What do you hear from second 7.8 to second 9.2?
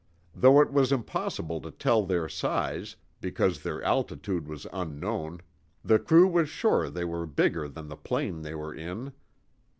the plane they were in.